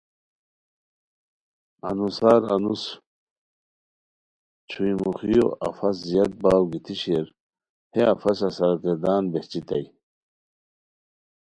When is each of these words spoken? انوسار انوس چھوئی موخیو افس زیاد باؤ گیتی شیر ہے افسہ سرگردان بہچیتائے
انوسار 1.89 2.41
انوس 2.55 2.83
چھوئی 4.69 4.93
موخیو 5.01 5.45
افس 5.67 5.95
زیاد 6.09 6.31
باؤ 6.41 6.63
گیتی 6.71 6.95
شیر 7.01 7.25
ہے 7.93 8.01
افسہ 8.13 8.49
سرگردان 8.57 9.23
بہچیتائے 9.31 9.85